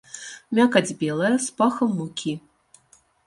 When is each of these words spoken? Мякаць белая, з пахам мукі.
Мякаць 0.59 0.95
белая, 1.03 1.33
з 1.45 1.53
пахам 1.61 1.93
мукі. 1.99 2.33